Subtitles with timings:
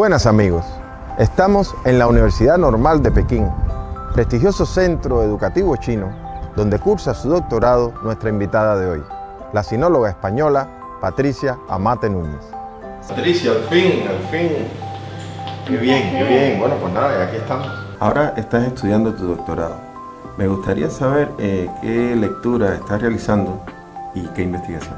[0.00, 0.64] Buenas amigos,
[1.18, 3.50] estamos en la Universidad Normal de Pekín,
[4.14, 6.10] prestigioso centro educativo chino,
[6.56, 9.02] donde cursa su doctorado nuestra invitada de hoy,
[9.52, 10.70] la sinóloga española
[11.02, 12.40] Patricia Amate Núñez.
[13.06, 14.50] Patricia, al fin, al fin.
[15.68, 16.58] Qué bien, qué bien.
[16.58, 17.68] Bueno, pues nada, aquí estamos.
[17.98, 19.74] Ahora estás estudiando tu doctorado.
[20.38, 23.60] Me gustaría saber eh, qué lectura estás realizando
[24.14, 24.94] y qué investigación.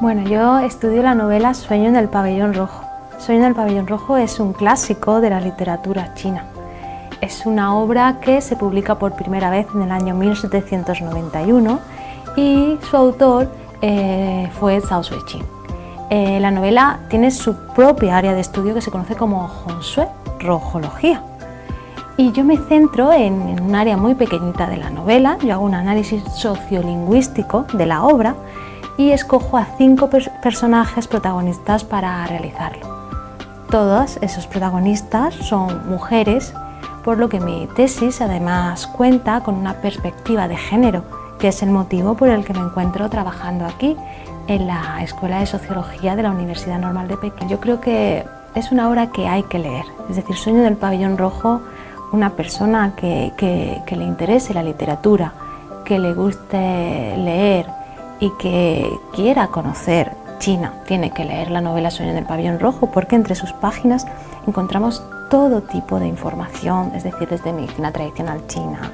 [0.00, 2.89] Bueno, yo estudio la novela Sueño en el pabellón rojo.
[3.20, 6.46] Sueño en el pabellón rojo es un clásico de la literatura china.
[7.20, 11.80] Es una obra que se publica por primera vez en el año 1791
[12.36, 13.52] y su autor
[13.82, 15.44] eh, fue Zhao Suiqing.
[16.08, 20.06] Eh, la novela tiene su propia área de estudio que se conoce como Hongshui,
[20.38, 21.22] rojología.
[22.16, 25.64] Y yo me centro en, en un área muy pequeñita de la novela, yo hago
[25.64, 28.34] un análisis sociolingüístico de la obra
[28.96, 30.08] y escojo a cinco
[30.42, 32.89] personajes protagonistas para realizarlo.
[33.70, 36.52] Todos esos protagonistas son mujeres,
[37.04, 41.04] por lo que mi tesis además cuenta con una perspectiva de género,
[41.38, 43.96] que es el motivo por el que me encuentro trabajando aquí
[44.48, 47.48] en la Escuela de Sociología de la Universidad Normal de Pekín.
[47.48, 48.24] Yo creo que
[48.56, 51.60] es una obra que hay que leer, es decir, Sueño del Pabellón Rojo,
[52.10, 55.32] una persona que, que le interese la literatura,
[55.84, 57.66] que le guste leer
[58.18, 62.90] y que quiera conocer China tiene que leer la novela Sueño en el pabellón rojo
[62.90, 64.06] porque entre sus páginas
[64.46, 68.90] encontramos todo tipo de información, es decir, desde medicina tradicional china,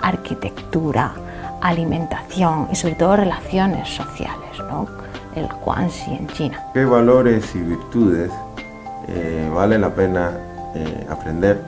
[0.00, 1.12] arquitectura,
[1.60, 4.86] alimentación y sobre todo relaciones sociales, ¿no?
[5.34, 6.64] el Guanxi en China.
[6.74, 8.30] ¿Qué valores y virtudes
[9.08, 10.32] eh, vale la pena
[10.74, 11.64] eh, aprender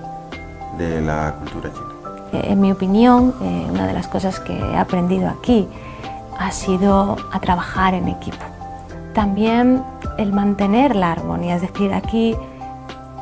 [0.79, 2.21] de la cultura china?
[2.33, 5.69] Eh, en mi opinión, una de las cosas que he aprendido aquí
[6.39, 8.52] ha sido a trabajar en equipo
[9.15, 9.83] también
[10.19, 12.37] el mantener la armonía, es decir, aquí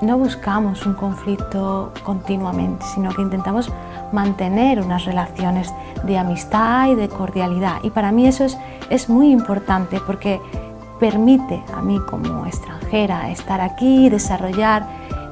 [0.03, 3.71] no buscamos un conflicto continuamente, sino que intentamos
[4.13, 5.73] mantener unas relaciones
[6.05, 7.77] de amistad y de cordialidad.
[7.83, 8.47] Y para mí eso
[8.89, 10.41] es, muy importante porque
[10.99, 14.87] permite a mí como extranjera estar aquí desarrollar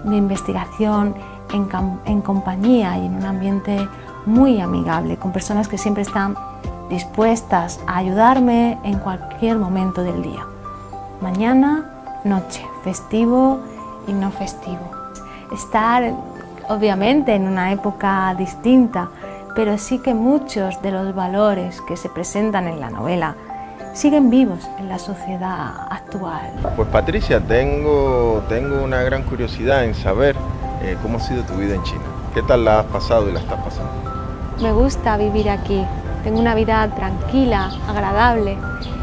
[0.05, 1.15] mi investigación
[1.53, 1.69] en,
[2.05, 3.89] en compañía y en un ambiente
[4.27, 6.37] muy amigable, con personas que siempre están
[6.89, 10.47] dispuestas a ayudarme en cualquier momento del día.
[11.21, 13.61] Mañana, noche, festivo
[14.07, 14.91] y no festivo.
[15.53, 16.13] Estar
[16.69, 19.09] obviamente en una época distinta,
[19.55, 23.35] pero sí que muchos de los valores que se presentan en la novela
[23.95, 26.53] siguen vivos en la sociedad actual.
[26.77, 30.37] Pues Patricia, tengo, tengo una gran curiosidad en saber
[30.83, 32.05] eh, cómo ha sido tu vida en China.
[32.35, 33.91] ¿Qué tal la has pasado y la estás pasando?
[34.63, 35.85] Me gusta vivir aquí.
[36.25, 38.57] Tengo una vida tranquila, agradable,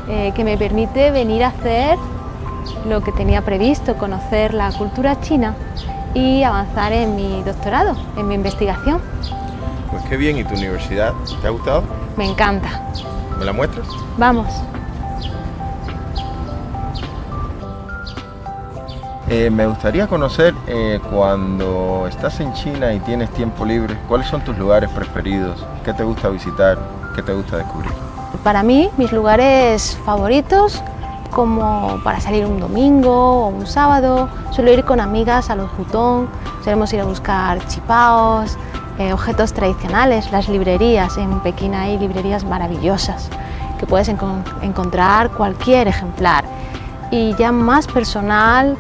[0.08, 1.98] eh, que me permite venir a hacer
[2.88, 5.56] lo que tenía previsto, conocer la cultura china
[6.14, 9.02] y avanzar en mi doctorado, en mi investigación.
[9.92, 11.14] Pues qué bien, ¿y tu universidad?
[11.42, 11.84] ¿Te ha gustado?
[12.18, 12.82] Me encanta.
[13.38, 13.88] ¿Me la muestras?
[14.18, 14.48] Vamos.
[19.28, 24.42] Eh, me gustaría conocer eh, cuando estás en China y tienes tiempo libre, ¿cuáles son
[24.44, 25.66] tus lugares preferidos?
[25.84, 26.78] ¿Qué te gusta visitar?
[27.16, 27.92] ¿Qué te gusta descubrir?
[28.44, 30.84] Para mí, mis lugares favoritos,
[31.32, 36.28] como para salir un domingo o un sábado, suelo ir con amigas a los jutón,
[36.64, 38.58] solemos ir a buscar chipaos,
[39.00, 41.18] eh, objetos tradicionales, las librerías.
[41.18, 43.30] En Pekín hay librerías maravillosas
[43.80, 46.44] que puedes encontrar cualquier ejemplar.
[47.12, 48.78] Y ya más personal,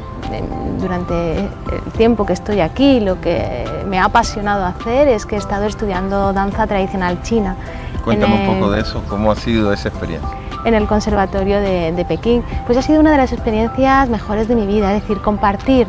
[0.79, 5.37] durante el tiempo que estoy aquí, lo que me ha apasionado hacer es que he
[5.37, 7.55] estado estudiando danza tradicional china.
[8.03, 10.29] Cuéntame un poco de eso, ¿cómo ha sido esa experiencia?
[10.63, 12.43] En el Conservatorio de, de Pekín.
[12.65, 15.87] Pues ha sido una de las experiencias mejores de mi vida, es decir, compartir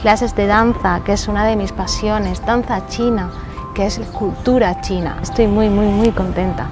[0.00, 3.30] clases de danza, que es una de mis pasiones, danza china,
[3.74, 5.18] que es cultura china.
[5.22, 6.68] Estoy muy, muy, muy contenta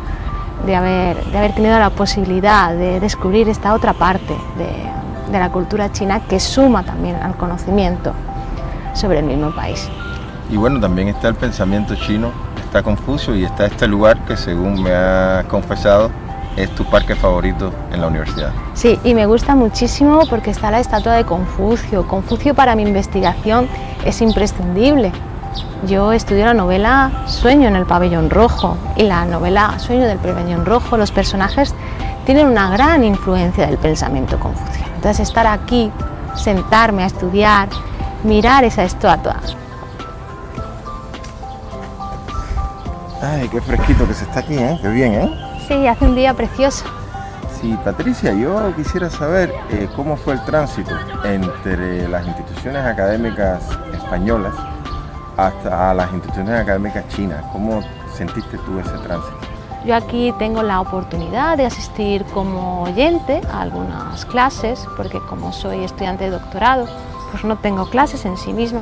[0.64, 4.86] de haber, de haber tenido la posibilidad de descubrir esta otra parte de,
[5.30, 8.12] de la cultura china que suma también al conocimiento
[8.94, 9.88] sobre el mismo país.
[10.50, 12.30] Y bueno, también está el pensamiento chino,
[12.64, 16.10] está Confucio y está este lugar que según me ha confesado
[16.56, 18.50] es tu parque favorito en la universidad.
[18.74, 22.08] Sí, y me gusta muchísimo porque está la estatua de Confucio.
[22.08, 23.68] Confucio para mi investigación
[24.04, 25.12] es imprescindible.
[25.86, 30.64] Yo estudio la novela Sueño en el pabellón rojo y la novela Sueño del pabellón
[30.64, 31.74] rojo, los personajes
[32.24, 34.92] tienen una gran influencia del pensamiento confuciano.
[34.96, 35.92] Entonces estar aquí,
[36.34, 37.68] sentarme a estudiar,
[38.24, 39.36] mirar esa estatua.
[43.22, 44.78] Ay, qué fresquito que se está aquí, ¿eh?
[44.82, 45.30] Qué bien, ¿eh?
[45.68, 46.84] Sí, hace un día precioso.
[47.60, 50.94] Sí, Patricia, yo quisiera saber eh, cómo fue el tránsito
[51.24, 53.62] entre las instituciones académicas
[53.94, 54.54] españolas
[55.36, 57.44] hasta las instituciones académicas chinas.
[57.52, 57.80] ¿Cómo
[58.14, 59.36] sentiste tú ese tránsito?
[59.84, 65.84] Yo aquí tengo la oportunidad de asistir como oyente a algunas clases, porque como soy
[65.84, 66.86] estudiante de doctorado,
[67.30, 68.80] pues no tengo clases en sí misma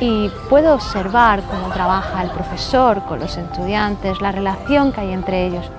[0.00, 5.46] y puedo observar cómo trabaja el profesor con los estudiantes, la relación que hay entre
[5.46, 5.70] ellos.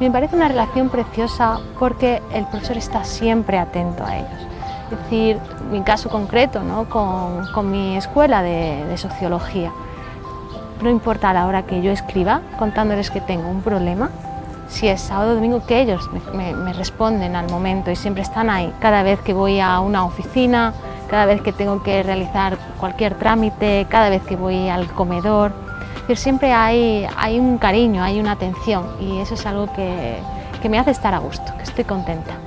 [0.00, 4.46] Me parece una relación preciosa porque el profesor está siempre atento a ellos.
[4.90, 5.38] Decir,
[5.70, 6.88] mi caso concreto ¿no?
[6.88, 9.72] con, con mi escuela de, sociología.
[10.82, 14.10] No importa la hora que yo escriba contándoles que tengo un problema,
[14.68, 18.50] si es sábado o domingo, que ellos me, me, responden al momento y siempre están
[18.50, 18.72] ahí.
[18.80, 20.72] Cada vez que voy a una oficina,
[21.08, 25.52] cada vez que tengo que realizar cualquier trámite, cada vez que voy al comedor,
[26.16, 30.18] siempre hay, hay un cariño, hay una atención y eso es algo que,
[30.60, 32.39] que me hace estar a gusto, que estoy contenta.